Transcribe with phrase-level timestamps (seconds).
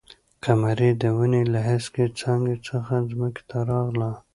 [0.43, 4.11] قمري د ونې له هسکې څانګې څخه ځمکې ته راغله.